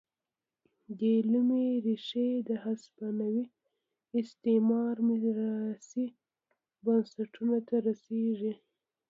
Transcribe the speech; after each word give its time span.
دې 0.99 1.13
لومې 1.31 1.65
ریښې 1.85 2.29
د 2.47 2.49
هسپانوي 2.63 3.45
استعمار 4.19 4.95
میراثي 5.07 6.05
بنسټونو 6.85 7.57
ته 7.67 7.75
رسېږي. 7.87 8.53